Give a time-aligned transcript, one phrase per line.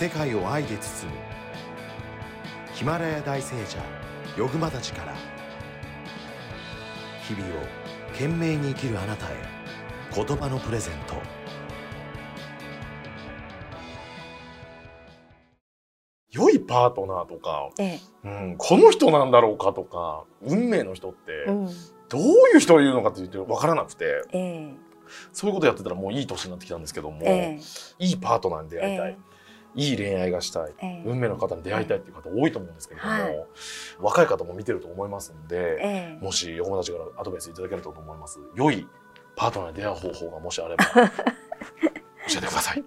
[0.00, 1.18] 世界を愛で包む。
[2.72, 3.76] ヒマラヤ大聖者
[4.34, 5.14] ヨグマたちから
[7.28, 7.66] 日々を
[8.12, 9.34] 懸命に生きるあなたへ
[10.14, 11.16] 言葉のプレゼント。
[16.30, 18.00] 良いパートナーとか、ええ。
[18.24, 21.66] うん、この人なんだろうかとか運命の人ってうん。
[22.08, 22.22] どう
[22.54, 24.74] いう人を言うのかって言って分からなくてええ。
[25.34, 27.60] そういうことやってたらもういい年になってきたんですけども、え
[27.98, 29.18] いいパートナーに出え会いたい、
[29.74, 31.02] いい恋愛がしたい、ええ。
[31.06, 33.46] 運命の方に出会いたいっていう方多いと思うんですけれども、はい。
[34.00, 36.24] 若い方も見てると思いますんで、ええ。
[36.24, 38.38] もし横友達からアドバイスいただけると思います。
[38.54, 38.86] 良い
[39.36, 41.00] パートナーに出会う方法がもしあれば教
[42.38, 42.84] えてください。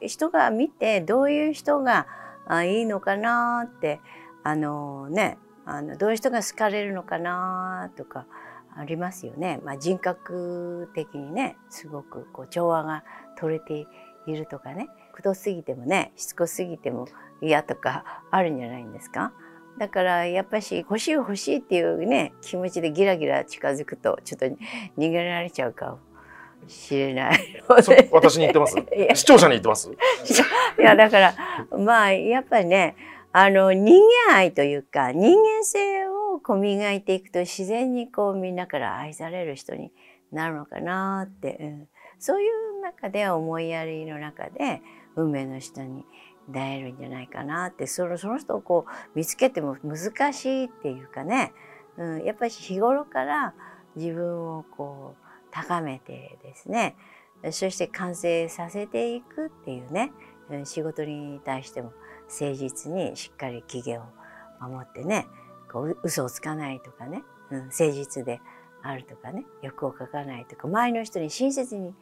[0.00, 2.06] 人が見てどういう人が
[2.46, 4.00] あいいのかなって
[4.44, 8.26] あのねあのどういう人が好かれるのかなとか
[8.76, 13.04] ありますよね、まあ、人格的にねすごくこう調和が
[13.36, 13.86] 取れて
[14.30, 17.06] いるとかねくどすぎてもねしつこすぎても
[17.40, 19.32] 嫌とかあるんじゃないんですか？
[19.78, 25.98] だからやっぱし欲しい欲しいっていうね気持ちでギラギラ近づくとちょっと逃げられちゃうかも
[26.68, 27.62] しれない
[28.10, 28.74] 私に言ってます？
[29.14, 29.88] 視聴者に言ってます？
[30.78, 31.34] いやだから
[31.78, 32.96] まあやっぱりね
[33.32, 39.92] あの人間愛というか人間性をこう磨いていくと自然にこうみんなから愛される人に
[40.32, 41.88] なるのかなって、うん、
[42.18, 42.50] そういう
[42.88, 44.82] 中で思いやりの中で
[45.16, 46.04] 運命の人に
[46.48, 51.52] 出会えるんじゃないかなってそのその人をこう見つけても難しいっていうかね、
[51.98, 53.54] うん、やっぱり日頃から
[53.96, 56.96] 自分をこう高めてですね
[57.50, 60.12] そして完成させていくっていうね
[60.64, 61.92] 仕事に対しても
[62.28, 64.04] 誠実にしっかり期限を
[64.60, 65.26] 守ってね
[65.70, 68.40] こうう嘘をつかないとかね、うん、誠実で
[68.82, 71.94] あるとかね欲をかかないとか周りの人に親切に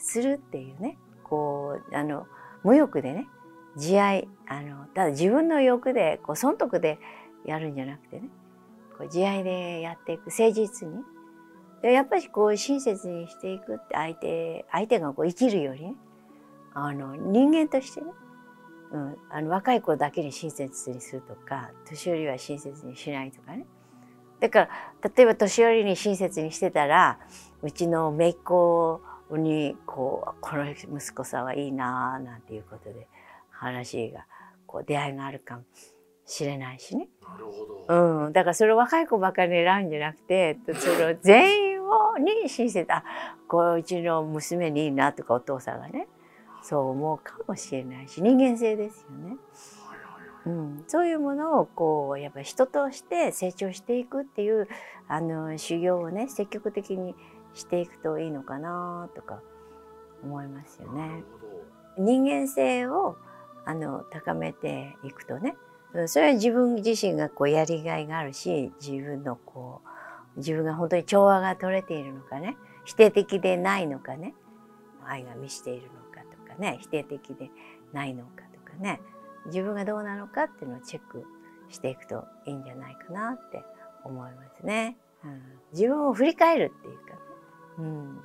[0.00, 2.26] するっていうねこうあの
[2.64, 3.28] 無欲でね
[3.76, 6.98] 慈愛あのただ自分の欲でこう損得で
[7.44, 8.28] やるんじゃなくてね
[8.98, 11.02] こう慈愛でやっていく誠実に。
[11.82, 15.94] でやっぱりこう親切にしていくって相手相手がこう生きるよりね
[16.74, 18.06] あの人間としてね、
[18.92, 23.64] うん、あの若い子だけに親切にするとか年寄りは親切にしないとかね。
[24.40, 24.68] だから
[25.16, 27.18] 例えば年寄りに親切にしてたら
[27.62, 29.00] うちの姪っ子
[29.36, 33.08] にこうこの息子さんはいいなあなんていうことで
[33.50, 34.26] 話が
[34.66, 35.62] こう出会いがあるかも
[36.24, 37.08] しれないしね。
[37.22, 43.04] なるほど、うん、だからそれを若い子ばかり選ぶんじゃなくてその全員をに親切あ
[43.48, 46.06] こううちの娘にいいなとかお父さんがね
[46.62, 49.36] そう思うかもしれないし人間性ですよね。
[50.46, 54.68] うん、そういうものをこうやっぱり人として成長していくっていう
[55.06, 57.14] あの修行をね積極的に
[57.54, 59.40] していくといいのかなとか
[60.22, 61.22] 思いますよね。
[61.98, 63.16] 人間性を
[63.64, 65.56] あの高めていくとね。
[65.92, 69.82] うんそれは自分自身がこうやりがいがあるし自分のこ
[70.36, 72.56] う自分が本当に調和が取れているのかね。
[72.84, 74.34] 否定的でないのかね。
[75.04, 76.78] 愛が満ちているのかとかね。
[76.80, 77.50] 否定的で
[77.92, 79.00] ないのかとかね。
[79.46, 81.24] 自分がどうなのかっていうのをチェック
[81.68, 83.62] していくといいんじゃないかなって
[84.04, 84.96] 思いますね。
[85.24, 87.18] うん、自分を振り返るっていうかね、
[87.80, 88.20] うん、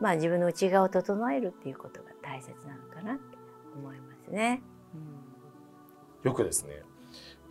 [0.00, 3.36] まあ自分の内側を整えるっていうことが大切なのかなって
[3.76, 4.62] 思いますね。
[4.94, 6.30] うん。
[6.30, 6.82] よくですね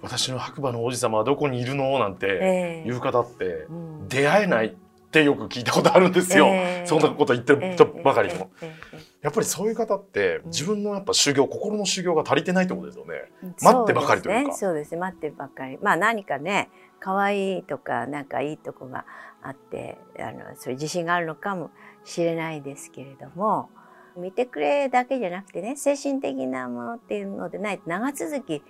[0.01, 2.83] 私の白馬の王子様はどこにいるのなんてええ。
[2.85, 4.07] 言う方ってうん。
[4.07, 4.75] 出会えないっ
[5.11, 6.87] てよく聞いたことあるんですよ、ええ。
[6.87, 8.65] そんなこと言ってる人ばかりの、え。
[8.65, 8.67] ええ。
[8.67, 13.13] ええやっぱりそういう方って自分のやっぱ修行心の修行が足りてないってことですよね。
[13.43, 14.53] え待ってばかりというか。
[14.53, 14.67] そうですね。
[14.67, 14.97] そうですね。
[14.99, 15.79] 待ってばかり。
[15.81, 16.69] まあ何かね
[16.99, 19.05] 可愛いとかなんかいいとこが
[19.41, 21.71] あってあのそういう自信があるのかも
[22.03, 23.69] しれないですけれども
[24.15, 28.63] 見てくれだけじゃなくてね精神的なものっていうのでないと長続き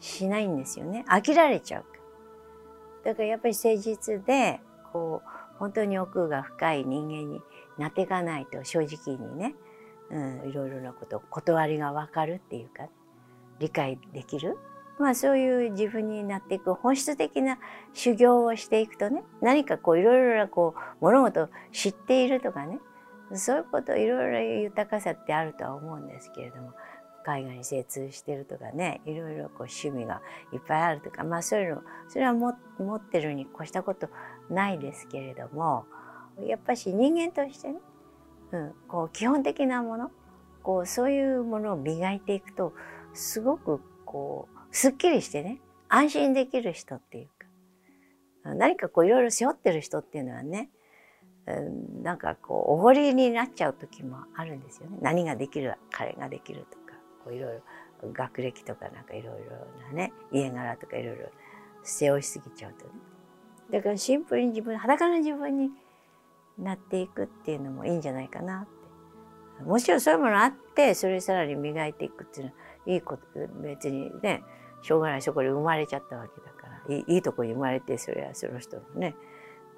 [0.00, 1.04] しないんですよね。
[1.08, 1.84] 飽きられちゃう。
[3.04, 4.60] だからやっぱり誠実で
[4.92, 5.28] こう
[5.58, 7.40] 本当に奥が深い人間に
[7.78, 9.54] なっていかないと正直にね、
[10.14, 12.88] うん、いろいろなこと断りが分かるっていうか
[13.58, 14.56] 理解できる、
[14.98, 17.58] まあ、そういう自分になっていく本質的な
[17.92, 22.78] 修行をしていくとね何かこういろいろなこう物事を知っているとかね
[23.34, 26.72] そういうこといろいろ豊かさってあるとは思うんですけれども
[27.24, 30.20] 海外に精通してるとかねいろいろこう趣味が
[30.52, 34.08] いっぱいあるとかまあそういうのそれはも持ってるに越したこと
[34.50, 35.86] ないですけれども
[36.46, 37.78] やっぱし人間としてね、
[38.54, 40.10] うん、こう基本的なもの
[40.62, 42.72] こうそういうものを磨いていくと
[43.12, 47.26] すごくこうすっきりしてね安心できる人っていう
[48.44, 50.70] か何かこういろいろ背負ってる人っていうのはね
[51.46, 54.98] うんなんかこうおごりになっちゃう時もあるんですよね。
[55.02, 57.54] 何ができる彼ができるとかこういろい
[58.02, 61.28] ろ学歴とかなんかいろいろなね家柄とかいろいろ
[61.82, 62.92] 背負いすぎちゃうとね。
[63.70, 65.70] だからシンプルに自分裸の自分に
[66.58, 68.84] なっていくっていうのもいいんじゃないかなって。
[69.62, 72.56] もちろんそういうものあってそれさらに磨いていくっていうのは
[72.86, 73.22] いいこと
[73.62, 74.42] 別にね
[74.82, 79.14] しょうがないそこで生まれちゃったわけだからいいいいとこに生まれてそれはその人のね、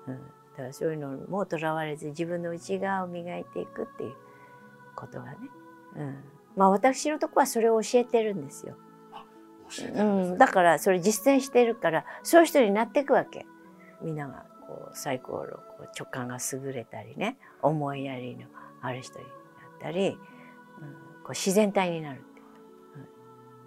[0.08, 0.22] うん、だ
[0.56, 4.14] からそういうのもとらわれず自分の内側を磨いていくっていう
[4.96, 5.36] ことがね、
[5.96, 6.16] うん、
[6.56, 8.76] まあ私のとこはそれを教えてるんですよ。
[9.96, 13.46] うん、だからそれ実践してるからそういう人になっていくわけ。
[14.00, 18.46] みんながこうサイコロこう直感が優れたりね思いやりの
[18.82, 19.34] ある人になっ
[19.80, 20.18] たり、うん、こ
[21.28, 22.20] う自然体になる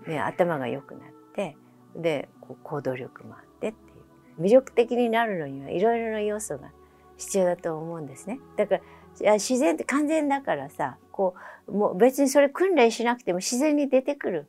[0.02, 1.56] って、うん、頭が良くなって
[1.96, 3.94] でこう行動力もあってってい
[4.38, 6.72] う魅力的になるのにはいろいろな要素が
[7.18, 8.40] 必要だと思うんですね。
[8.56, 8.80] だか
[9.22, 11.34] ら自然って完全だからさこ
[11.68, 14.48] うもう別にそれ訓練しなくても自然に出てくる。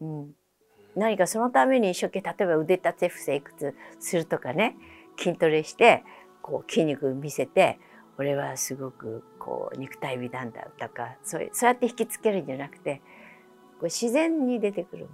[0.00, 0.34] うん、
[0.96, 4.76] 何かそのために一生懸命例えば腕立て伏せいくつするとかね
[5.16, 6.04] 筋トレして
[6.42, 7.78] こう筋肉見せて
[8.18, 13.02] 俺はすごくこう肉体美なんだとかそうそうやって引きつけるんじゃなくて
[13.78, 15.10] こう自然に出てくるも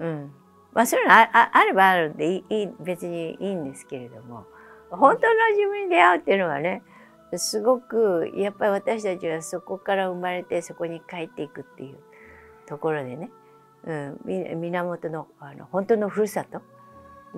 [0.00, 0.06] の。
[0.06, 0.32] うん
[0.72, 4.44] まあ、そういうのああればあるんでいい別にいいんですけれども
[4.90, 6.82] 本当の自分に出会うっていうのはね
[7.36, 11.98] すごくやっぱり私たちはそこから生まれてそこに帰っていくっていう
[12.66, 13.30] ところでね
[13.86, 14.18] うん、
[14.60, 16.62] 源のあの本当のふるさと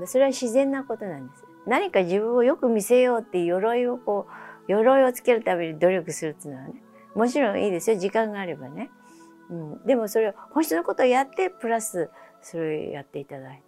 [0.04, 1.44] それは自然なことなんです。
[1.66, 4.26] 何か自分をよく見せようっていう鎧をこ
[4.68, 6.82] う鎧をつけるために努力するっていうのはね
[7.14, 7.96] もちろんいいですよ。
[7.96, 8.90] 時間があればね、
[9.50, 12.10] うん、でもそれを本質のことをやってプラス
[12.42, 13.62] それをやっていただい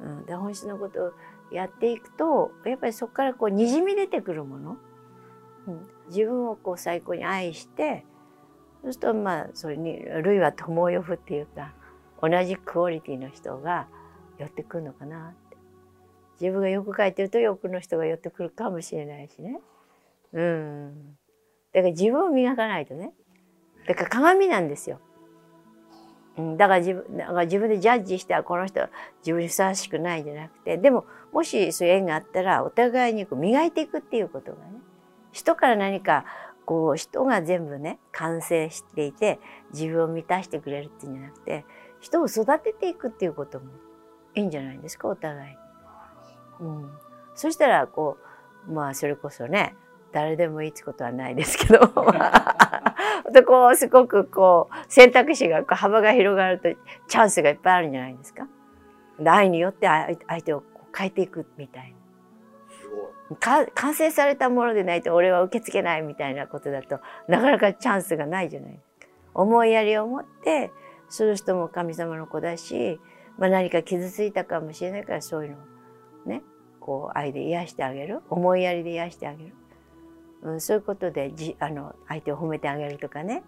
[0.00, 1.12] た、うん、で本質のことを
[1.50, 4.76] やっていくとやっぱりそこからこうにじみ出てくるもの、
[5.66, 8.04] うん、自分をこう最高に愛して
[8.82, 11.72] そうするとまあそれに類は友を呼ぶっていうか
[12.20, 13.88] 同じクオリティの人が
[14.38, 15.56] 寄ってくるのかなって。
[16.40, 19.60] 自分が欲書いてると欲の人が寄ってくるかもしれないしね。
[20.32, 21.16] うん。
[21.72, 23.12] だから自分を磨かないとね。
[23.86, 25.00] だから鏡なんですよ、
[26.36, 28.90] うん、だから自分だから自分でジャッジしてはこの人は
[29.20, 30.76] 自分にふさわしくないんじゃなくて。
[30.76, 34.72] でももしそういう縁があったらお互いにこう磨いていくっていうことがね
[35.32, 36.24] 人から何か
[36.64, 39.40] こう人が全部ね完成していて
[39.72, 41.64] 自分を満たしてくれるっていうんじゃなくて
[42.00, 43.66] 人を育てていくっていうことも
[44.38, 45.56] いいんじゃないですかお互い。
[46.60, 46.90] うん、
[47.34, 48.18] そしたらこ
[48.68, 49.74] うまあそれこそね
[50.12, 51.80] 誰でもいいってことはないですけど
[53.32, 56.68] でこうすごくこう選択肢が幅が広がると
[57.08, 58.46] チャンスがいっぱいあるんじゃないですか。
[59.18, 60.62] で愛によって相手を
[60.96, 61.98] 変えていくみたいな。
[63.74, 68.80] 完成されたものでないと俺は受け付けないみたいなことだとなかなかチャンスがないじゃない。
[69.34, 70.72] 思いやりを持って
[71.10, 72.98] する人も神様の子だし、
[73.38, 75.56] まあ、何か傷ついたかもしれないからそういうの
[76.26, 76.42] をね
[76.80, 78.20] こう愛で癒してあげる。
[78.28, 79.52] 思いやりで癒してあげる、
[80.42, 83.42] うん、そういうことでじあの相手を褒めてあげるとかね、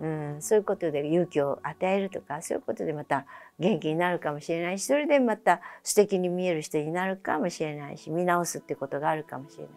[0.00, 3.26] うん、そういうことで勇気を与えるとかそういうことでまた
[3.58, 9.72] 元気になるかもしれないしそれでまた素敵に見える人になるかもしれないし見直すってことがあるかもしれない。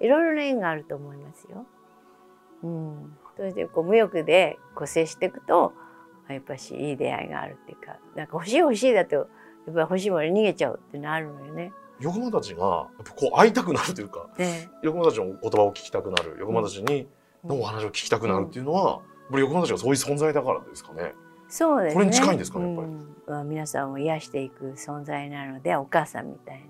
[0.00, 1.66] いろいろな縁があると思いますよ。
[2.62, 5.72] うん、それでこう無欲でこう接していくと
[6.34, 9.26] やっぱしいい出会いがあるっていうかなんか欲しい欲しいだとやっ
[9.66, 11.72] ぱり欲しいものに逃げちゃうってなるのよね。
[12.00, 12.88] 横間たちがこ
[13.34, 17.08] う会いたくなるというか、ね、横間たちの言葉を聞きたくなる横間たちに
[17.44, 21.12] のお話を聞きたくなるっていうのは、うん、横間たちがそういう存在だからですかね。
[21.48, 21.94] そうですね。
[21.94, 22.88] これに近いんですかね、やっぱり。
[23.40, 26.62] うん、皆さんを癒していく存在なのでお母さんみたいな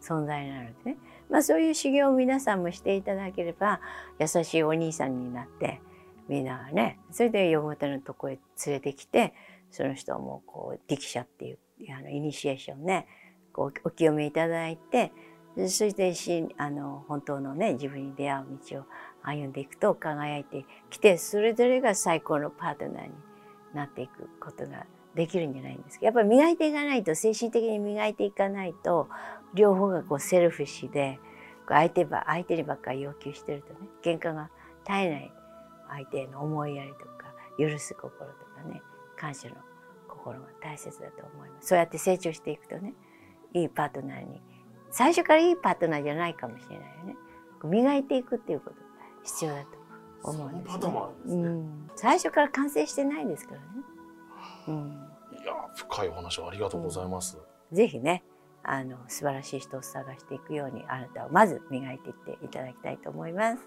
[0.00, 3.80] 存在なのでね、まあ、そういう修行を皆さんもしていただければ
[4.18, 5.80] 優しいお兄さんになって
[6.28, 9.34] みんながねそれで横方のとこへ連れてきて
[9.70, 11.58] その人もこう力者っていう
[11.96, 13.06] あのイニシエーションね
[13.52, 15.12] こうお清めいただいて
[15.56, 18.84] そしてしあの本当のね自分に出会う道を
[19.22, 23.12] 歩んでいくと輝いてきてそれぞれが最高のパートナーに
[23.74, 29.08] なっていくことができるんじゃないんですかやっぱり磨いていかないと精神的に磨いていかないと
[29.54, 31.18] 両方がこうセルフ視で
[31.68, 34.50] 相手ば相手にばっかり要求してるとね喧嘩が
[34.86, 35.32] 絶えない
[35.88, 38.82] 相手への思いやりとか許す心とかね
[39.16, 39.56] 感謝の
[40.08, 41.68] 心が大切だと思います。
[41.68, 42.94] そうやって成長していくとね
[43.54, 44.40] いいパートナーに
[44.90, 47.16] 最初からいいパートナーじゃないかもしれないよね。
[47.64, 48.80] 磨いていくっていうことが
[49.24, 49.86] 必要だと
[50.22, 50.86] 思うんです、ね。
[51.26, 53.66] うん、最初から完成してないですからね、
[54.68, 55.08] うん、
[55.42, 57.38] いや深いお話をありがとうございます、
[57.70, 58.24] うん、ぜひね
[58.62, 63.62] あの素晴らしい人を探していくようにあなたをまず磨いていっていただきたいと思います